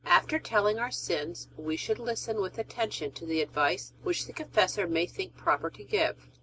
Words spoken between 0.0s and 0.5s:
After